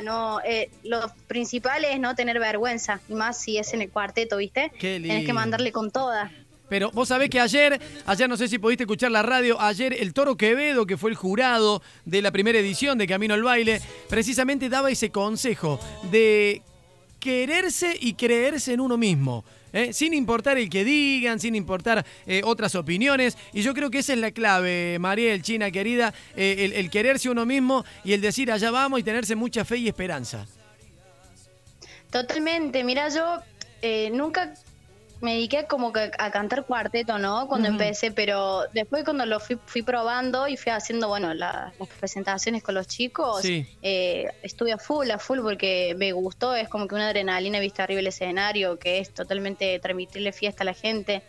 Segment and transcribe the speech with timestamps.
[0.00, 4.38] no, eh, lo principal es no tener vergüenza, y más si es en el cuarteto,
[4.38, 4.72] ¿viste?
[4.78, 5.34] Qué Tenés que lindo.
[5.34, 6.32] mandarle con toda.
[6.70, 10.14] Pero vos sabés que ayer, ayer no sé si pudiste escuchar la radio, ayer el
[10.14, 14.70] Toro Quevedo, que fue el jurado de la primera edición de Camino al Baile, precisamente
[14.70, 15.78] daba ese consejo
[16.10, 16.62] de
[17.22, 19.44] quererse y creerse en uno mismo.
[19.72, 19.92] ¿eh?
[19.92, 23.38] Sin importar el que digan, sin importar eh, otras opiniones.
[23.52, 27.46] Y yo creo que esa es la clave, Mariel, China querida, eh, el, quererse uno
[27.46, 30.46] mismo y el decir allá vamos y tenerse mucha fe y esperanza.
[32.10, 33.38] Totalmente, mira, yo
[34.12, 34.52] nunca
[35.22, 37.46] me dediqué como que a cantar cuarteto, ¿no?
[37.48, 41.88] Cuando empecé, pero después cuando lo fui, fui probando y fui haciendo, bueno, la- las
[42.00, 43.66] presentaciones con los chicos, Sí.
[43.82, 47.84] eh, estuve a full, a full porque me gustó, es como que una adrenalina vista
[47.84, 51.22] arriba del escenario, que es totalmente transmitirle fiesta a la gente.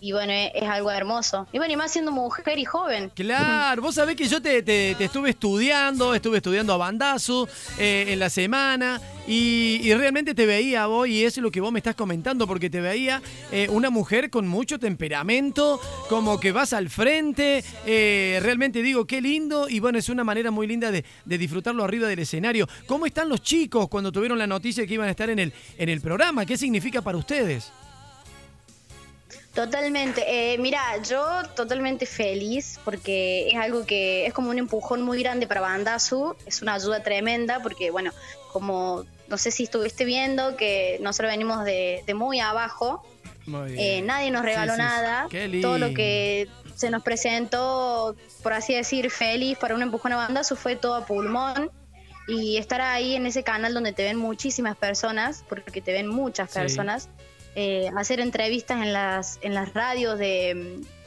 [0.00, 1.46] Y bueno, es, es algo hermoso.
[1.52, 3.10] Y bueno, y más siendo mujer y joven.
[3.14, 7.48] Claro, vos sabés que yo te, te- te estuve estudiando, estuve estudiando a Bandazo
[7.78, 11.70] eh, en la semana y, y realmente te veía vos y es lo que vos
[11.72, 13.20] me estás comentando porque te veía
[13.52, 19.20] eh, una mujer con mucho temperamento, como que vas al frente, eh, realmente digo, qué
[19.20, 22.68] lindo y bueno, es una manera muy linda de, de disfrutarlo arriba del escenario.
[22.86, 25.88] ¿Cómo están los chicos cuando tuvieron la noticia que iban a estar en el, en
[25.88, 26.46] el programa?
[26.46, 27.72] ¿Qué significa para ustedes?
[29.58, 30.22] Totalmente.
[30.24, 35.48] Eh, mira, yo totalmente feliz porque es algo que es como un empujón muy grande
[35.48, 36.36] para Bandazu.
[36.46, 38.12] Es una ayuda tremenda porque, bueno,
[38.52, 43.02] como no sé si estuviste viendo que nosotros venimos de, de muy abajo,
[43.46, 44.94] Muy eh, nadie nos regaló Sí, sí, sí.
[44.94, 45.26] nada.
[45.28, 45.66] Qué lindo.
[45.66, 48.14] Todo lo que se nos presentó,
[48.44, 51.72] por así decir, feliz para un empujón a Bandazu fue todo a pulmón.
[52.28, 56.52] Y estar ahí en ese canal donde te ven muchísimas personas, porque te ven muchas
[56.52, 57.08] Sí.
[57.54, 60.54] Eh, hacer entrevistas en las, en las radios de...
[60.54, 60.98] mm,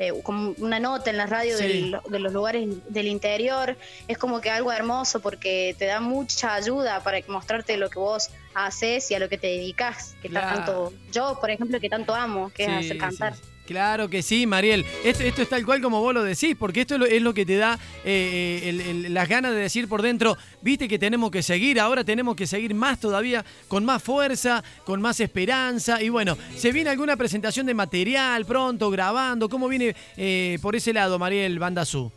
[0.00, 1.68] eh, como una nota en las radios Sí.
[1.68, 3.76] del- de los lugares del interior,
[4.08, 8.30] es como que algo hermoso porque te da mucha ayuda para mostrarte lo que vos
[8.54, 10.48] haces y a lo que te dedicas, que Claro.
[10.48, 13.36] tanto yo, por ejemplo, que tanto amo, que es hacer cantar.
[13.36, 13.42] sí.
[13.66, 14.84] Claro que sí, Mariel.
[15.04, 17.56] Esto, esto es tal cual como vos lo decís, porque esto es lo, que te
[17.56, 21.42] da eh, eh, el- el- las ganas de decir por dentro, viste que tenemos que
[21.42, 26.02] seguir, ahora tenemos que seguir más todavía, con más fuerza, con más esperanza.
[26.02, 29.48] Y bueno, ¿se viene alguna presentación de material pronto, grabando?
[29.48, 32.12] ¿Cómo viene eh, por ese lado, Mariel Bandazú?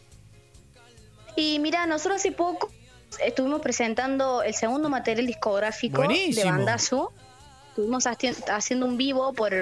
[1.38, 2.70] Y mira, nosotros hace poco
[3.24, 6.50] estuvimos presentando el segundo material discográfico de Buenísimo.
[6.52, 7.14] Bandazo.
[7.70, 9.54] Estuvimos haci- haciendo un vivo por,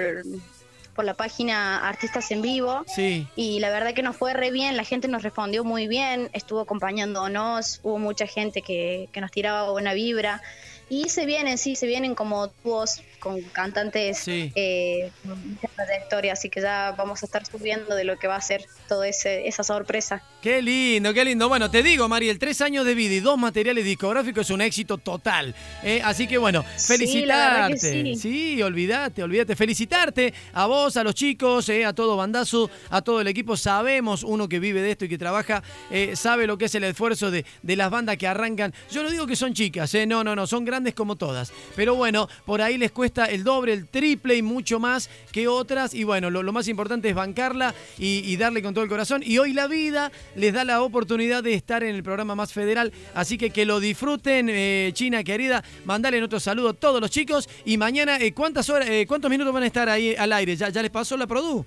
[0.96, 2.82] por la página Artistas en Vivo.
[2.86, 3.28] Sí.
[3.36, 6.60] Y la verdad que nos fue re bien, la gente nos respondió muy bien, estuvo
[6.60, 10.42] acompañándonos, hubo mucha gente que, que nos tiraba buena vibra.
[10.88, 14.52] Y se vienen, sí, se vienen como dúos con cantantes Sí.
[14.54, 18.36] eh, con mucha trayectoria, así que ya vamos a estar subiendo de lo que va
[18.36, 20.22] a ser toda esa sorpresa.
[20.42, 21.48] Qué lindo, qué lindo.
[21.48, 24.98] Bueno, te digo, Mariel, tres años de vida y dos materiales discográficos es un éxito
[24.98, 25.54] total.
[25.82, 26.00] ¿eh?
[26.04, 28.14] Así que bueno, Sí, felicitarte.
[28.16, 28.62] sí.
[28.62, 29.56] olvídate, olvídate.
[29.56, 31.84] Felicitarte a vos, a los chicos, ¿eh?
[31.84, 33.56] a todo Bandazo, a todo el equipo.
[33.56, 36.84] Sabemos, uno que vive de esto y que trabaja, eh, sabe lo que es el
[36.84, 38.72] esfuerzo de, de las bandas que arrancan.
[38.90, 41.52] Yo no digo que son chicas, no, no, no, son grandes como todas.
[41.74, 45.94] Pero bueno, por ahí les cuesta el doble, el triple y mucho más que otras.
[45.94, 49.22] Y bueno, lo, más importante es bancarla y, y darle con todo el corazón.
[49.24, 52.92] Y hoy la vida les da la oportunidad de estar en el programa más federal.
[53.14, 55.64] Así que que lo disfruten, eh, China querida.
[55.84, 57.48] Mandale otro saludo a todos los chicos.
[57.64, 60.56] Y mañana, eh, ¿cuántas horas, eh, cuántos minutos van a estar ahí al aire?
[60.56, 61.64] ¿Ya, ya les pasó la Produ?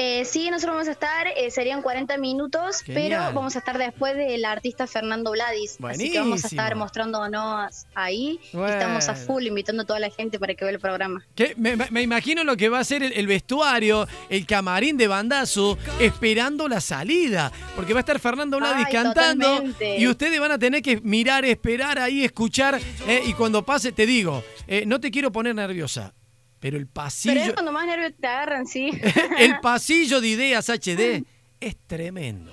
[0.00, 3.02] Eh, sí, nosotros vamos a estar, eh, serían 40 minutos, Genial.
[3.02, 5.76] pero vamos a estar después del artista Fernando Vladis.
[5.82, 6.84] Así que vamos a estar Buenísimo.
[6.84, 8.38] mostrándonos ahí.
[8.52, 8.68] Bueno.
[8.74, 11.26] Estamos a full invitando a toda la gente para que vea el programa.
[11.56, 16.68] Me, imagino lo que va a ser el, el vestuario, el camarín de bandazo, esperando
[16.68, 17.50] la salida.
[17.74, 19.98] Porque va a estar Fernando Vladis Ay, cantando totalmente.
[19.98, 22.78] y ustedes van a tener que mirar, esperar ahí, escuchar.
[23.08, 26.14] eh, y cuando pase, te digo, eh, no te quiero poner nerviosa,
[26.60, 28.90] pero el Pero pasillo, es cuando más nervios te agarran, sí.
[29.38, 31.24] el pasillo de ideas HD
[31.60, 32.52] es tremendo.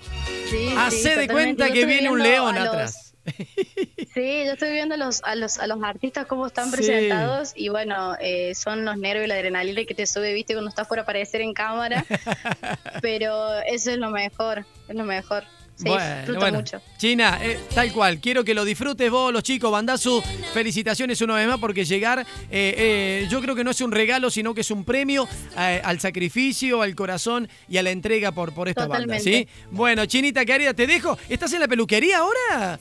[0.49, 3.01] Sí, sí, de cuenta que viene un león los- atrás.
[4.13, 6.75] Sí, yo estoy viendo a los, a los, a los artistas cómo están Sí.
[6.77, 10.69] presentados y bueno, eh, son los nervios y la adrenalina que te sube, viste, cuando
[10.69, 12.05] estás por aparecer en cámara.
[13.01, 15.43] Pero eso es lo mejor, es lo mejor.
[15.75, 16.81] Se disfruta mucho.
[16.97, 18.19] China, eh, tal cual.
[18.19, 19.71] Quiero que lo disfrutes vos, los chicos.
[19.71, 20.21] Bandazu,
[20.53, 24.29] felicitaciones una vez más porque llegar, eh, eh, yo creo que no es un regalo,
[24.29, 25.27] sino que es un premio
[25.57, 29.19] eh, al sacrificio, al corazón y a la entrega por, por esta banda.
[29.19, 29.47] ¿sí?
[29.71, 31.17] Bueno, Chinita querida, te dejo.
[31.27, 32.79] ¿Estás en la peluquería ahora?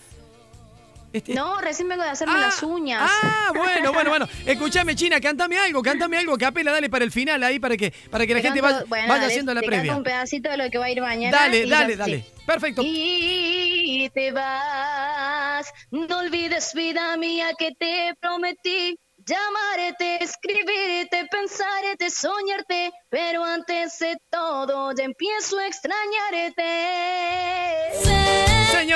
[1.14, 3.00] Este- No, recién vengo de hacerme Ah, las uñas.
[3.02, 4.28] Ah, bueno, bueno, bueno.
[4.46, 8.26] Escuchame, China, cántame algo, cántame algo, capela, dale para el final ahí para que, para
[8.26, 9.84] que la Te gente canto- vaya, bueno, vaya dale, haciendo la te previa.
[9.86, 11.36] canto un pedacito de lo que va a ir mañana.
[11.38, 12.18] Dale, dale, ya- dale.
[12.18, 12.30] sí.
[12.44, 12.82] Perfecto.
[12.84, 15.66] Y te vas.
[15.90, 18.98] No olvides, vida mía, que te prometí.
[19.26, 26.62] Llamarte, escribirte, pensarte, soñarte, pero antes de todo ya empiezo a extrañarte.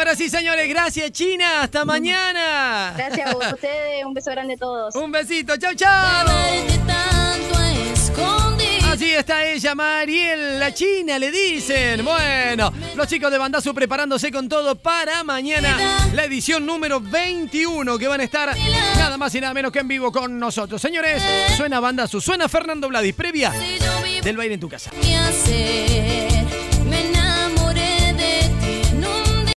[0.08, 2.94] Señoras y señores, gracias China, hasta mañana.
[2.96, 4.94] Gracias a ustedes, un beso grande a todos.
[4.96, 6.26] Un besito, chau chau.
[8.90, 12.02] Así está ella, Mariel, la China, le dicen.
[12.06, 15.76] Bueno, los chicos de Bandazo preparándose con todo para mañana,
[16.14, 18.56] la edición número 21, que van a estar
[18.96, 20.80] nada más y nada menos que en vivo con nosotros.
[20.80, 21.22] Señores,
[21.54, 23.52] suena Bandazo, suena Fernando Vladis, previa
[24.22, 24.90] del baile en tu casa.